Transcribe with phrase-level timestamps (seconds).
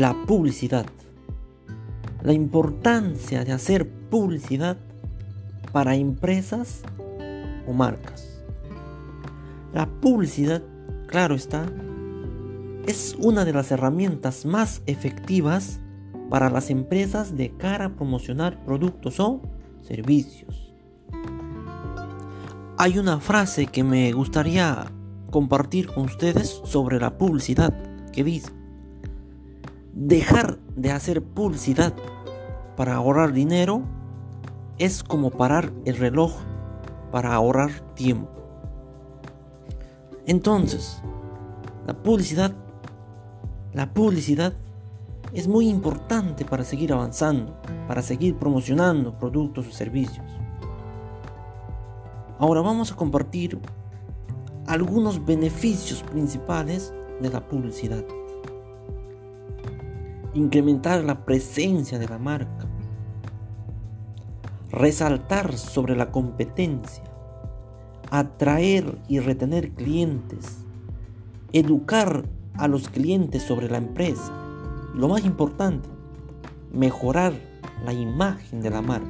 [0.00, 0.86] la publicidad.
[2.22, 4.78] La importancia de hacer publicidad
[5.72, 6.80] para empresas
[7.66, 8.42] o marcas.
[9.74, 10.62] La publicidad,
[11.06, 11.66] claro está,
[12.86, 15.80] es una de las herramientas más efectivas
[16.30, 19.42] para las empresas de cara a promocionar productos o
[19.82, 20.72] servicios.
[22.78, 24.90] Hay una frase que me gustaría
[25.30, 27.74] compartir con ustedes sobre la publicidad
[28.12, 28.59] que dice,
[29.92, 31.92] Dejar de hacer publicidad
[32.76, 33.82] para ahorrar dinero
[34.78, 36.32] es como parar el reloj
[37.10, 38.30] para ahorrar tiempo.
[40.26, 41.02] Entonces,
[41.88, 42.52] la publicidad,
[43.72, 44.52] la publicidad
[45.32, 50.26] es muy importante para seguir avanzando, para seguir promocionando productos o servicios.
[52.38, 53.58] Ahora vamos a compartir
[54.68, 58.04] algunos beneficios principales de la publicidad
[60.34, 62.66] incrementar la presencia de la marca,
[64.70, 67.02] resaltar sobre la competencia,
[68.10, 70.58] atraer y retener clientes,
[71.52, 74.32] educar a los clientes sobre la empresa.
[74.94, 75.88] Lo más importante,
[76.72, 77.32] mejorar
[77.84, 79.06] la imagen de la marca.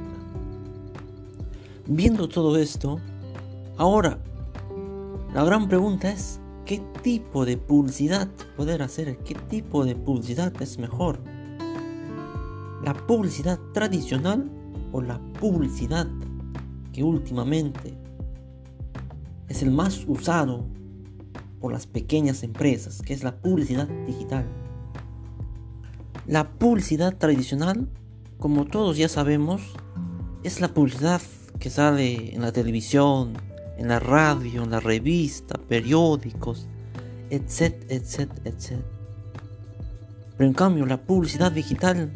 [1.87, 2.99] Viendo todo esto,
[3.77, 4.17] ahora
[5.33, 6.39] la gran pregunta es,
[6.71, 11.19] qué tipo de publicidad poder hacer, qué tipo de publicidad es mejor.
[12.81, 14.49] La publicidad tradicional
[14.93, 16.07] o la publicidad
[16.93, 17.97] que últimamente
[19.49, 20.65] es el más usado
[21.59, 24.45] por las pequeñas empresas, que es la publicidad digital.
[26.25, 27.89] La publicidad tradicional,
[28.39, 29.61] como todos ya sabemos,
[30.45, 31.21] es la publicidad
[31.59, 33.33] que sale en la televisión,
[33.81, 36.67] en la radio, en la revista, periódicos,
[37.31, 38.79] etc, etc, etc.
[40.37, 42.11] Pero en cambio la publicidad digital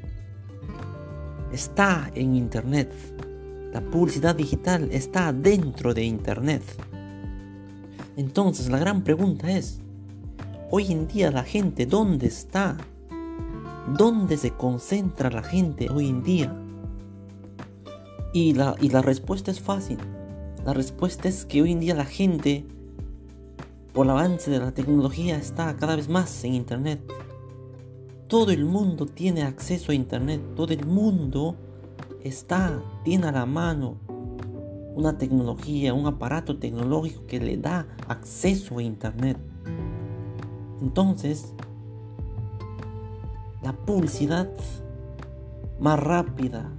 [1.51, 2.93] está en Internet.
[3.73, 6.61] La publicidad digital está dentro de Internet.
[8.15, 9.79] Entonces la gran pregunta es,
[10.69, 12.77] hoy en día la gente, ¿dónde está?
[13.97, 16.55] ¿Dónde se concentra la gente hoy en día?
[18.33, 19.97] Y la, y la respuesta es fácil.
[20.65, 22.65] La respuesta es que hoy en día la gente,
[23.93, 26.99] por el avance de la tecnología, está cada vez más en Internet.
[28.27, 30.41] Todo el mundo tiene acceso a Internet.
[30.55, 31.55] Todo el mundo
[32.23, 33.97] está, tiene a la mano
[34.95, 39.37] una tecnología, un aparato tecnológico que le da acceso a Internet.
[40.81, 41.53] Entonces,
[43.61, 44.49] la publicidad
[45.79, 46.71] más rápida,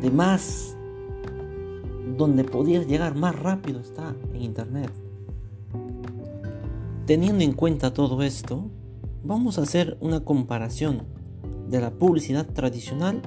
[0.00, 0.76] de más
[2.20, 4.92] donde podías llegar más rápido está en Internet.
[7.06, 8.70] Teniendo en cuenta todo esto,
[9.24, 11.04] vamos a hacer una comparación
[11.70, 13.22] de la publicidad tradicional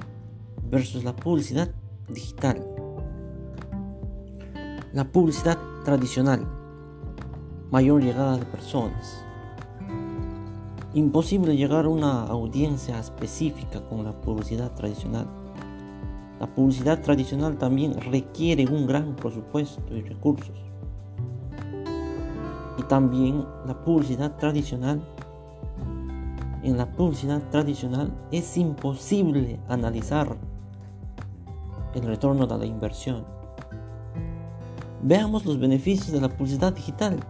[0.70, 1.74] versus la publicidad
[2.08, 2.64] digital.
[4.92, 6.46] La publicidad tradicional,
[7.72, 9.24] mayor llegada de personas.
[10.94, 15.43] Imposible llegar a una audiencia específica con la publicidad tradicional
[16.44, 20.54] la publicidad tradicional también requiere un gran presupuesto y recursos.
[22.76, 25.02] Y también la publicidad tradicional,
[26.62, 30.36] en la publicidad tradicional es imposible analizar
[31.94, 33.24] el retorno de la inversión.
[35.02, 37.20] Veamos los beneficios de la publicidad digital.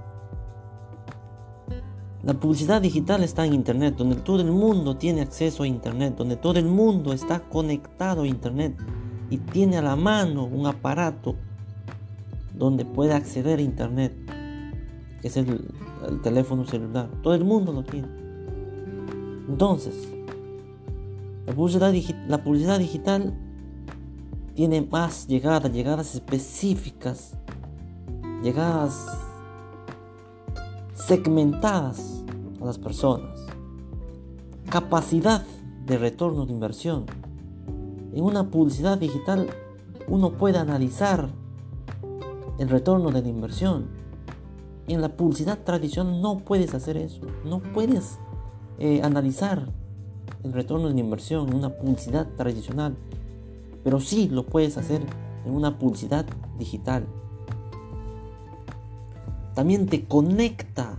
[2.25, 6.35] La publicidad digital está en Internet, donde todo el mundo tiene acceso a Internet, donde
[6.35, 8.75] todo el mundo está conectado a Internet
[9.31, 11.37] y tiene a la mano un aparato
[12.55, 14.15] donde puede acceder a Internet,
[15.21, 15.71] que es el,
[16.23, 17.09] teléfono celular.
[17.23, 18.09] Todo el mundo lo tiene.
[19.49, 19.95] Entonces,
[21.47, 21.95] la publicidad,
[22.29, 23.35] la publicidad digital
[24.55, 27.37] tiene más llegadas, llegadas específicas,
[28.43, 29.07] llegadas
[30.95, 32.23] segmentadas
[32.61, 33.47] a las personas.
[34.69, 35.45] Capacidad
[35.87, 37.07] de retorno de inversión.
[38.15, 39.49] En una publicidad digital
[40.09, 41.29] uno puede analizar
[42.59, 43.87] el retorno de la inversión.
[44.87, 47.23] En la publicidad tradicional no puedes hacer eso.
[47.45, 48.19] No puedes
[48.79, 49.69] eh, analizar
[50.43, 52.97] el retorno de la inversión en una publicidad tradicional.
[53.83, 55.03] Pero sí lo puedes hacer
[55.45, 56.27] en una publicidad
[56.59, 57.07] digital
[59.55, 60.99] también te conecta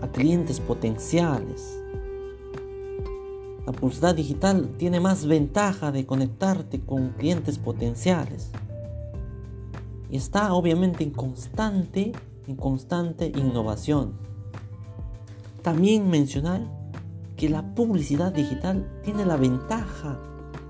[0.00, 1.79] a clientes potenciales.
[3.70, 8.50] La publicidad digital tiene más ventaja de conectarte con clientes potenciales.
[10.10, 12.10] Y está obviamente en constante,
[12.48, 14.14] en constante innovación.
[15.62, 16.62] También mencionar
[17.36, 20.18] que la publicidad digital tiene la ventaja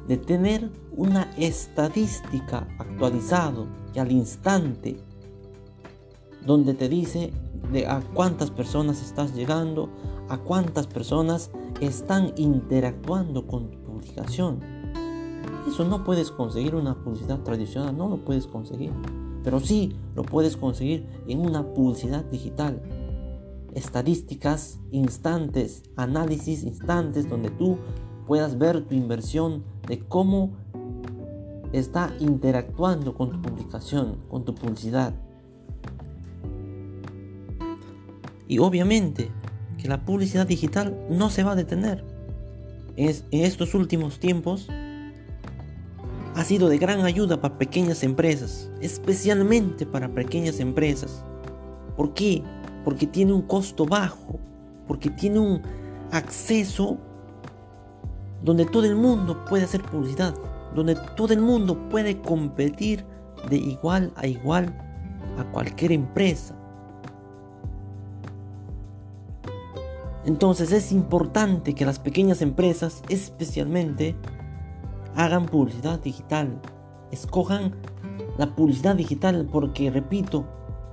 [0.06, 4.99] de tener una estadística actualizado y al instante
[6.44, 7.32] donde te dice
[7.73, 9.88] de a cuántas personas estás llegando,
[10.29, 11.50] a cuántas personas
[11.81, 14.61] están interactuando con tu publicación.
[15.69, 18.93] Eso no puedes conseguir una publicidad tradicional, no lo puedes conseguir.
[19.43, 22.82] Pero sí lo puedes conseguir en una publicidad digital.
[23.75, 27.79] Estadísticas instantes, análisis instantes donde tú
[28.26, 30.50] puedas ver tu inversión de cómo
[31.73, 35.15] está interactuando con tu publicación, con tu publicidad.
[38.49, 39.31] Y obviamente
[39.81, 42.05] que la publicidad digital no se va a detener.
[42.97, 44.69] En, estos últimos tiempos
[46.35, 51.25] ha sido de gran ayuda para pequeñas empresas, especialmente para pequeñas empresas.
[51.97, 52.43] ¿Por qué?
[52.85, 54.38] Porque tiene un costo bajo,
[54.87, 55.62] porque tiene un
[56.12, 56.99] acceso
[58.43, 60.35] donde todo el mundo puede hacer publicidad,
[60.75, 63.05] donde todo el mundo puede competir
[63.49, 64.75] de igual a igual
[65.38, 66.55] a cualquier empresa.
[70.25, 74.15] Entonces es importante que las pequeñas empresas especialmente
[75.17, 76.61] hagan publicidad digital.
[77.11, 77.75] Escojan
[78.39, 80.45] la publicidad digital porque, repito,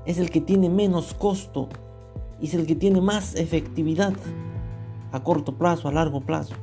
[0.05, 1.69] es el que tiene menos costo
[2.39, 4.13] y es el que tiene más efectividad
[5.11, 6.55] a corto plazo, a largo plazo.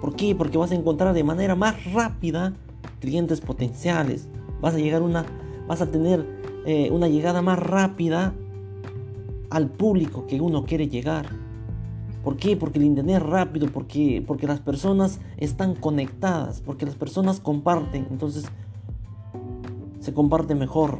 [0.00, 0.34] ¿Por qué?
[0.34, 2.54] Porque vas a encontrar de manera más rápida
[3.00, 4.28] clientes potenciales.
[4.60, 5.26] Vas a llegar una,
[5.66, 6.26] vas a tener
[6.66, 8.34] eh, una llegada más rápida
[9.50, 11.39] al público que uno quiere llegar.
[12.22, 12.56] ¿Por qué?
[12.56, 18.06] Porque el internet es rápido, porque, porque las personas están conectadas, porque las personas comparten,
[18.10, 18.44] entonces
[20.00, 20.98] se comparte mejor,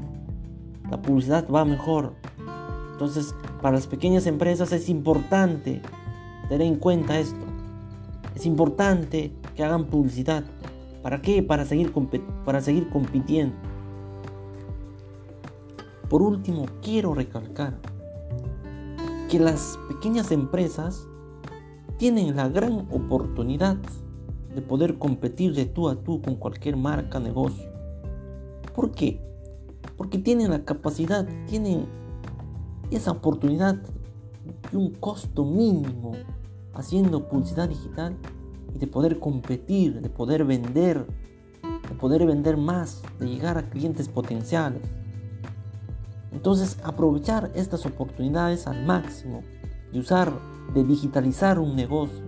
[0.90, 2.14] la publicidad va mejor.
[2.92, 5.82] Entonces, para las pequeñas empresas es importante
[6.48, 7.46] tener en cuenta esto.
[8.34, 10.44] Es importante que hagan publicidad.
[11.02, 11.42] ¿Para qué?
[11.42, 11.92] Para seguir,
[12.44, 13.56] para seguir compitiendo.
[16.08, 17.78] Por último, quiero recalcar
[19.30, 21.06] que las pequeñas empresas
[22.00, 23.76] tienen la gran oportunidad
[24.54, 27.70] de poder competir de tú a tú con cualquier marca, negocio.
[28.74, 29.20] ¿Por qué?
[29.98, 31.84] Porque tienen la capacidad, tienen
[32.90, 33.74] esa oportunidad
[34.72, 36.12] de un costo mínimo
[36.72, 38.16] haciendo publicidad digital
[38.74, 41.06] y de poder competir, de poder vender,
[41.62, 44.80] de poder vender más, de llegar a clientes potenciales.
[46.32, 49.42] Entonces aprovechar estas oportunidades al máximo
[49.92, 50.32] y usar
[50.74, 52.22] de digitalizar un negocio.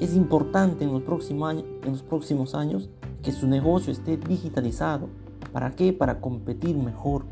[0.00, 2.88] Es importante en los, próximos años,
[3.22, 5.08] que su negocio esté digitalizado.
[5.52, 5.92] ¿Para qué?
[5.92, 7.24] Para competir mejor,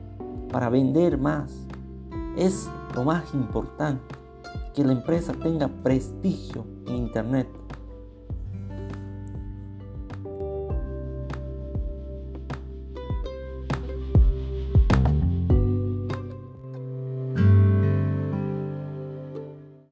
[0.51, 1.53] para vender más.
[2.37, 4.15] Es lo más importante,
[4.75, 7.49] que la empresa tenga prestigio en Internet.